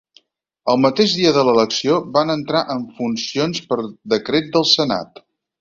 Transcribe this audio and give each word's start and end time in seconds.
El 0.71 0.79
mateix 0.85 1.13
dia 1.19 1.33
de 1.35 1.43
l'elecció 1.49 1.99
van 2.17 2.35
entrar 2.37 2.63
en 2.77 2.83
funcions 3.03 3.63
per 3.69 3.81
decret 4.15 4.53
del 4.57 4.71
senat. 4.75 5.27